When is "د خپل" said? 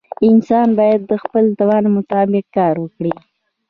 1.11-1.45